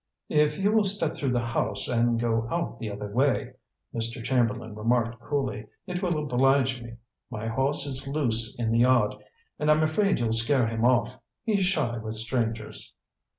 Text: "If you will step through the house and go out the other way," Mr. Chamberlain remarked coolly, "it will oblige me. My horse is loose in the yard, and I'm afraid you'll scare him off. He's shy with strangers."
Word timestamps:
"If 0.29 0.57
you 0.57 0.71
will 0.71 0.83
step 0.83 1.13
through 1.15 1.33
the 1.33 1.45
house 1.45 1.87
and 1.87 2.19
go 2.19 2.47
out 2.49 2.79
the 2.79 2.89
other 2.89 3.05
way," 3.09 3.53
Mr. 3.93 4.23
Chamberlain 4.23 4.73
remarked 4.73 5.19
coolly, 5.21 5.67
"it 5.85 6.01
will 6.01 6.23
oblige 6.23 6.81
me. 6.81 6.95
My 7.29 7.47
horse 7.47 7.85
is 7.85 8.07
loose 8.07 8.55
in 8.57 8.71
the 8.71 8.79
yard, 8.79 9.13
and 9.59 9.69
I'm 9.69 9.83
afraid 9.83 10.17
you'll 10.19 10.33
scare 10.33 10.65
him 10.65 10.83
off. 10.85 11.19
He's 11.43 11.65
shy 11.67 11.99
with 11.99 12.15
strangers." 12.15 12.95